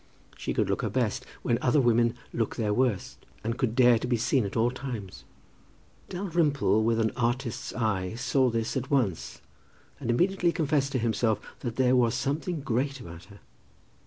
[0.35, 4.07] She could look her best when other women look their worst, and could dare to
[4.07, 5.25] be seen at all times.
[6.09, 9.41] Dalrymple, with an artist's eye, saw this at once,
[9.99, 13.41] and immediately confessed to himself that there was something great about her.